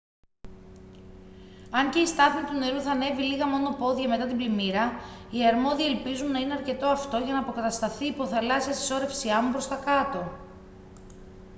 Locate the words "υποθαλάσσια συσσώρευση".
8.07-9.29